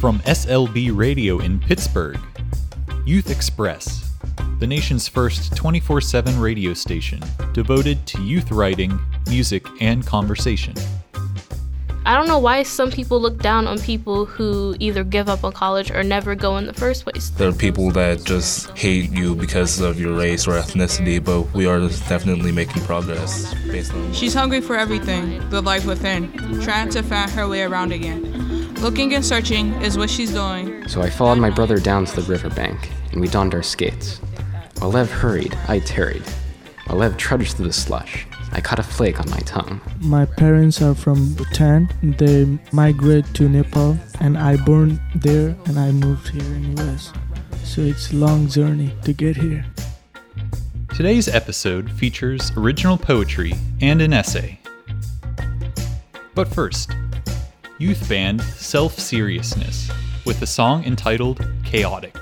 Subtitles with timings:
[0.00, 2.18] From SLB Radio in Pittsburgh,
[3.04, 4.10] Youth Express,
[4.58, 10.72] the nation's first 24 7 radio station devoted to youth writing, music, and conversation.
[12.06, 15.52] I don't know why some people look down on people who either give up on
[15.52, 17.28] college or never go in the first place.
[17.28, 21.66] There are people that just hate you because of your race or ethnicity, but we
[21.66, 24.14] are definitely making progress based on.
[24.14, 26.32] She's hungry for everything, the life within,
[26.62, 28.49] trying to find her way around again.
[28.80, 30.88] Looking and searching is what she's doing.
[30.88, 34.22] So I followed my brother down to the riverbank, and we donned our skates.
[34.78, 36.22] While Lev hurried, I tarried.
[36.86, 39.82] While Lev trudged through the slush, I caught a flake on my tongue.
[40.00, 41.90] My parents are from Bhutan.
[42.02, 47.12] They migrate to Nepal, and I born there, and I moved here in US.
[47.62, 49.66] So it's a long journey to get here.
[50.96, 53.52] Today's episode features original poetry
[53.82, 54.58] and an essay.
[56.34, 56.92] But first,
[57.80, 59.90] youth band Self Seriousness
[60.26, 62.19] with a song entitled Chaotic.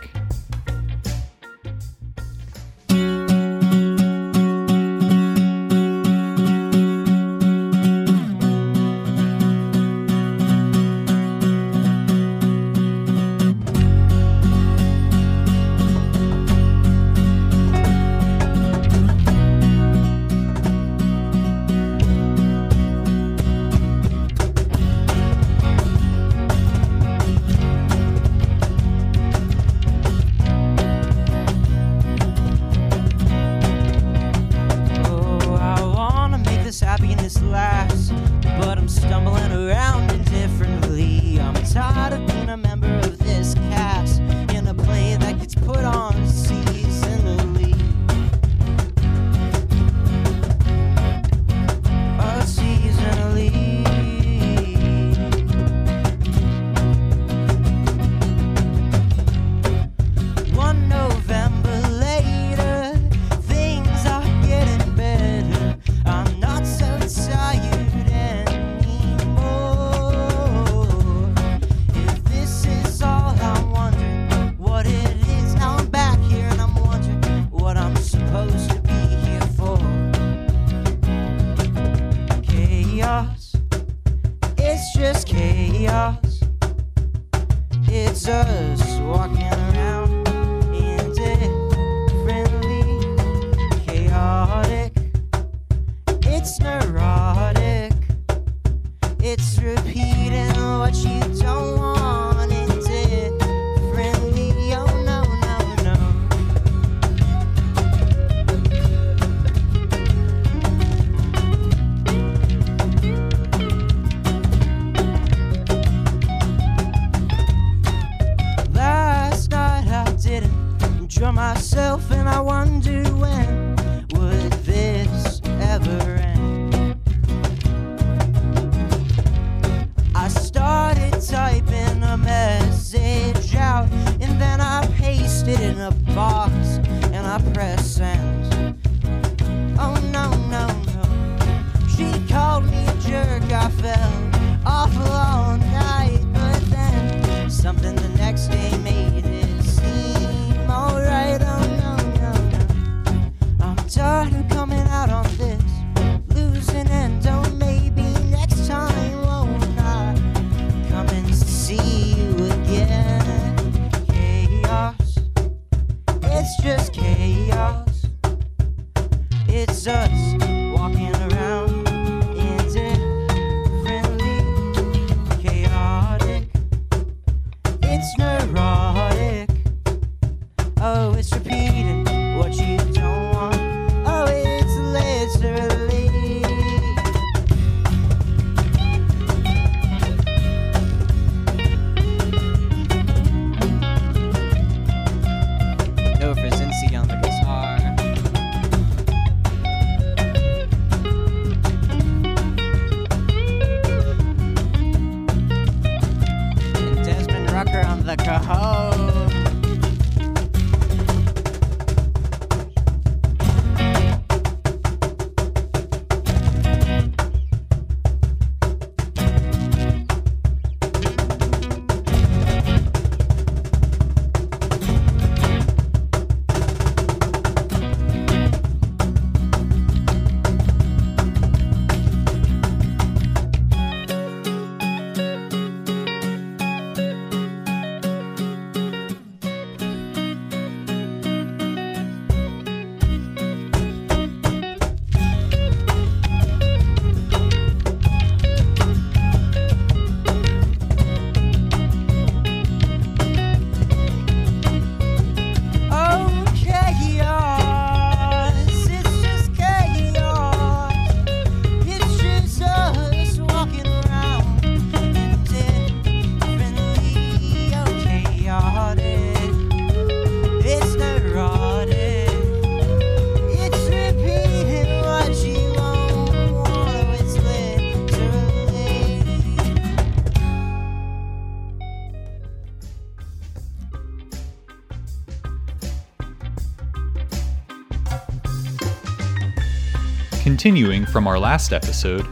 [290.49, 292.27] Continuing from our last episode,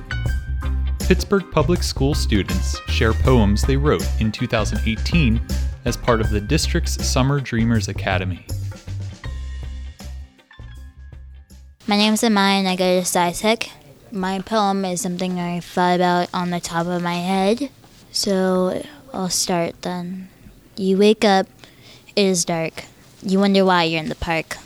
[1.00, 5.38] Pittsburgh Public School students share poems they wrote in 2018
[5.84, 8.46] as part of the district's Summer Dreamers Academy.
[11.86, 13.68] My name is Amaya and I go to SciTech.
[14.10, 17.68] My poem is something I thought about on the top of my head.
[18.12, 18.82] So
[19.12, 20.30] I'll start then.
[20.74, 21.48] You wake up,
[22.16, 22.84] it is dark.
[23.22, 24.56] You wonder why you're in the park.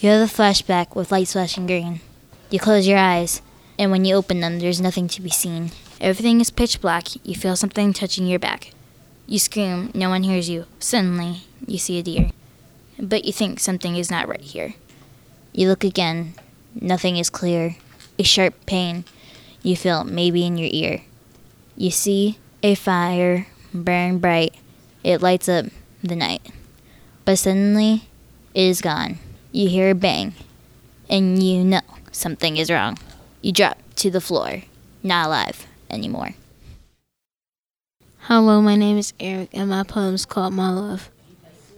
[0.00, 2.02] You have a flashback with lights flashing green.
[2.50, 3.42] You close your eyes,
[3.78, 5.70] and when you open them, there's nothing to be seen.
[6.00, 7.08] Everything is pitch black.
[7.26, 8.72] You feel something touching your back.
[9.26, 10.64] You scream, no one hears you.
[10.78, 12.30] Suddenly, you see a deer.
[12.98, 14.74] But you think something is not right here.
[15.52, 16.34] You look again.
[16.74, 17.76] Nothing is clear.
[18.18, 19.04] A sharp pain
[19.62, 21.02] you feel maybe in your ear.
[21.76, 24.54] You see a fire burn bright.
[25.04, 25.66] It lights up
[26.02, 26.42] the night.
[27.24, 28.08] But suddenly,
[28.54, 29.18] it is gone.
[29.52, 30.34] You hear a bang,
[31.10, 31.80] and you know
[32.18, 32.98] something is wrong.
[33.40, 34.62] You drop to the floor,
[35.02, 36.34] not alive anymore.
[38.22, 41.10] Hello, my name is Eric, and my poem's called My Love.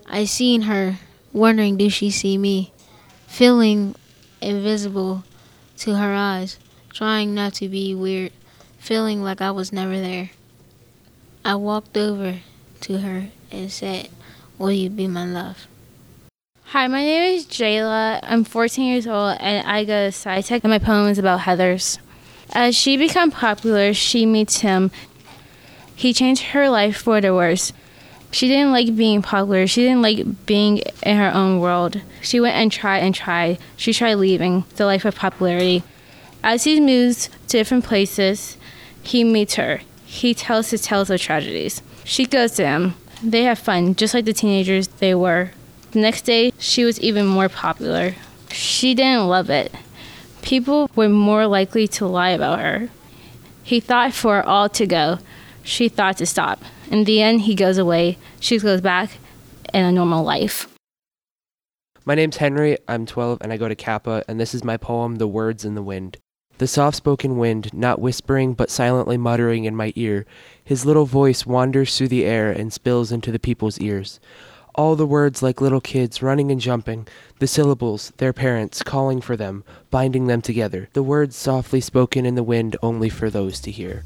[0.07, 0.97] I seen her,
[1.33, 2.73] wondering do she see me,
[3.29, 3.95] feeling
[4.41, 5.23] invisible
[5.79, 6.59] to her eyes,
[6.93, 8.33] trying not to be weird,
[8.79, 10.31] feeling like I was never there.
[11.45, 12.41] I walked over
[12.81, 14.09] to her and said,
[14.59, 15.69] Will you be my love?
[16.71, 18.21] Hi, my name is Jayla.
[18.23, 21.99] I'm 14 years old and I go to SciTech and my poem is about Heathers.
[22.53, 24.93] As she became popular, she meets him.
[25.97, 27.73] He changed her life for the worse.
[28.31, 29.67] She didn't like being popular.
[29.67, 32.03] She didn't like being in her own world.
[32.23, 33.59] She went and tried and tried.
[33.77, 35.83] She tried leaving the life of popularity.
[36.45, 38.57] As he moves to different places,
[39.03, 39.81] he meets her.
[40.05, 41.83] He tells his tales of tragedies.
[42.05, 42.95] She goes to him.
[43.25, 45.51] They have fun, just like the teenagers they were.
[45.93, 48.15] The next day, she was even more popular.
[48.53, 49.75] She didn't love it.
[50.41, 52.89] People were more likely to lie about her.
[53.65, 55.19] He thought for all to go.
[55.63, 56.63] She thought to stop.
[56.91, 58.19] In the end, he goes away.
[58.39, 59.19] She goes back
[59.75, 60.69] in a normal life.
[62.05, 65.17] My name's Henry, I'm 12, and I go to CAPA, and this is my poem,
[65.17, 66.19] The Words in the Wind.
[66.59, 70.27] The soft spoken wind, not whispering but silently muttering in my ear,
[70.63, 74.21] his little voice wanders through the air and spills into the people's ears.
[74.75, 77.07] All the words like little kids running and jumping,
[77.39, 82.35] the syllables, their parents calling for them, binding them together, the words softly spoken in
[82.35, 84.05] the wind only for those to hear.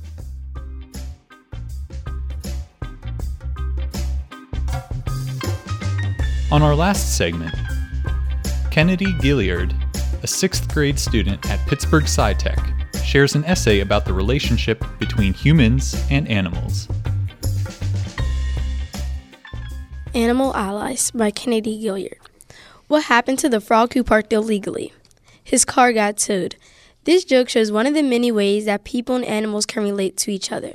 [6.50, 7.54] On our last segment,
[8.70, 9.74] Kennedy Gilliard,
[10.22, 15.94] a sixth grade student at Pittsburgh SciTech, shares an essay about the relationship between humans
[16.10, 16.88] and animals.
[20.14, 22.18] Animal Allies by Kennedy Gilliard.
[22.86, 24.92] What happened to the frog who parked illegally?
[25.42, 26.54] His car got towed.
[27.02, 30.30] This joke shows one of the many ways that people and animals can relate to
[30.30, 30.74] each other.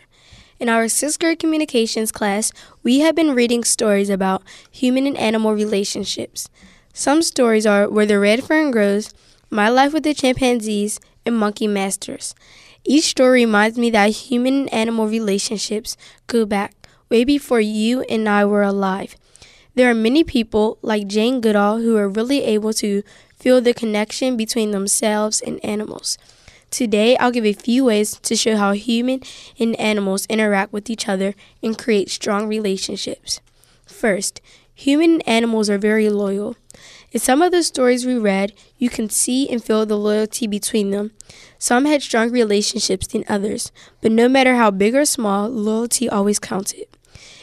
[0.60, 2.52] In our sixth grade communications class,
[2.84, 6.50] we have been reading stories about human and animal relationships.
[6.94, 9.14] Some stories are Where the Red Fern Grows,
[9.50, 12.36] My Life with the Chimpanzees, and Monkey Masters.
[12.84, 15.96] Each story reminds me that human and animal relationships
[16.28, 16.74] go back
[17.08, 19.16] way before you and I were alive.
[19.76, 23.04] There are many people, like Jane Goodall, who are really able to
[23.38, 26.18] feel the connection between themselves and animals.
[26.72, 29.22] Today, I'll give a few ways to show how human
[29.60, 31.34] and animals interact with each other
[31.64, 33.42] and create strong relationships.
[33.86, 34.42] First,
[34.74, 36.56] human and animals are very loyal.
[37.12, 40.92] In some of the stories we read, you can see and feel the loyalty between
[40.92, 41.12] them.
[41.58, 43.72] Some had stronger relationships than others,
[44.02, 46.86] but no matter how big or small, loyalty always counted.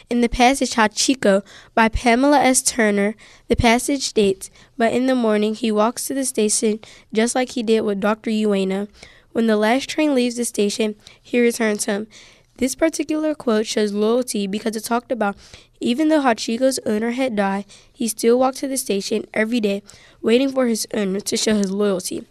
[0.09, 1.43] In the passage Hachiko
[1.75, 2.61] by Pamela S.
[2.61, 3.13] Turner,
[3.49, 6.79] the passage states, But in the morning he walks to the station
[7.11, 8.31] just like he did with Dr.
[8.31, 8.87] Ueno.
[9.33, 12.07] When the last train leaves the station, he returns home.
[12.55, 15.35] This particular quote shows loyalty because it talked about
[15.79, 19.83] even though Hachiko's owner had died, he still walked to the station every day,
[20.21, 22.25] waiting for his owner to show his loyalty.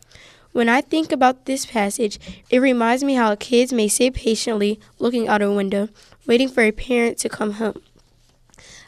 [0.56, 5.28] When I think about this passage, it reminds me how kids may sit patiently looking
[5.28, 5.90] out a window,
[6.26, 7.82] waiting for a parent to come home.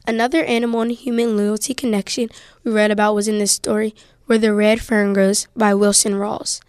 [0.06, 2.30] Another animal and human loyalty connection
[2.64, 3.94] we read about was in the story
[4.25, 6.62] Where the Red Fern Grows by Wilson Rawls.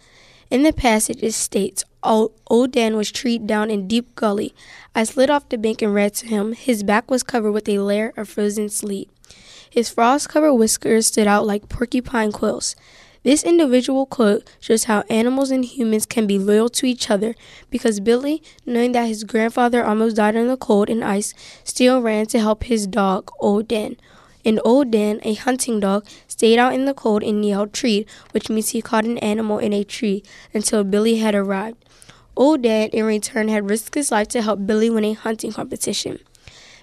[0.50, 4.54] In the passage, it states, Old, Dan was treed down in deep gully.
[4.94, 6.52] I slid off the bank and ran to him.
[6.52, 9.08] His back was covered with a layer of frozen sleet.
[9.70, 12.76] His frost-covered whiskers stood out like porcupine quills.
[13.22, 17.34] This individual quote shows how animals and humans can be loyal to each other
[17.68, 22.24] because Billy, knowing that his grandfather almost died in the cold and ice, still ran
[22.26, 23.96] to help his dog, Old Dan.
[24.42, 28.48] And old Dan, a hunting dog, stayed out in the cold and yelled treat, which
[28.48, 30.22] means he caught an animal in a tree,
[30.54, 31.84] until Billy had arrived.
[32.38, 36.20] Old Dan, in return, had risked his life to help Billy win a hunting competition.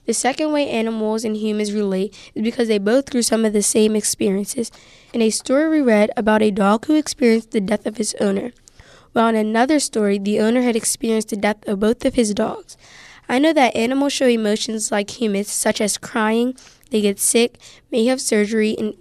[0.07, 3.61] The second way animals and humans relate is because they both grew some of the
[3.61, 4.71] same experiences.
[5.13, 8.53] In a story we read about a dog who experienced the death of his owner,
[9.11, 12.77] while in another story, the owner had experienced the death of both of his dogs.
[13.27, 16.55] I know that animals show emotions like humans, such as crying,
[16.89, 17.57] they get sick,
[17.91, 18.93] may have surgery, and,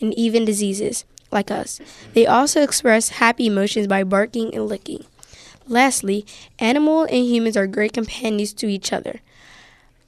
[0.00, 1.78] and even diseases, like us.
[2.14, 5.04] They also express happy emotions by barking and licking.
[5.68, 6.24] Lastly,
[6.58, 9.20] animals and humans are great companions to each other.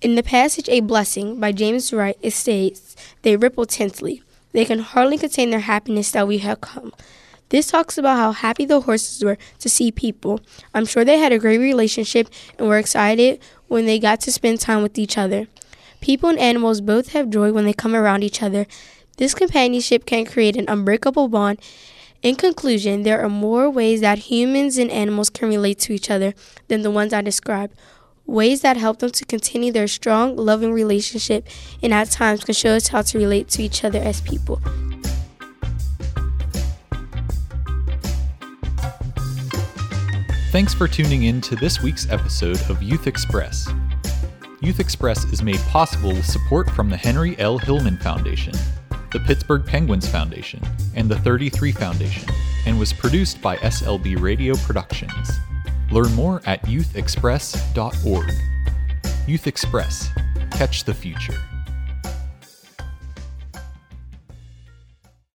[0.07, 4.23] In the passage A Blessing by James Wright, it states, They ripple tensely.
[4.53, 6.93] They can hardly contain their happiness that we have come.
[7.49, 10.39] This talks about how happy the horses were to see people.
[10.73, 14.61] I'm sure they had a great relationship and were excited when they got to spend
[14.61, 15.49] time with each other.
[16.01, 18.69] People and animals both have joy when they come around each other.
[19.17, 21.59] This companionship can create an unbreakable bond.
[22.23, 26.33] In conclusion, there are more ways that humans and animals can relate to each other
[26.69, 27.75] than the ones I described.
[28.27, 31.47] Ways that help them to continue their strong, loving relationship
[31.81, 34.61] and at times can show us how to relate to each other as people.
[40.51, 43.69] Thanks for tuning in to this week's episode of Youth Express.
[44.61, 47.59] Youth Express is made possible with support from the Henry L.
[47.59, 48.55] Hillman Foundation,
[49.13, 50.63] the Pittsburgh Penguins Foundation,
[50.95, 52.29] and the 33 Foundation,
[52.65, 55.31] and was produced by SLB Radio Productions.
[55.91, 58.33] Learn more at youthexpress.org.
[59.27, 60.09] Youth Express.
[60.51, 61.35] Catch the future.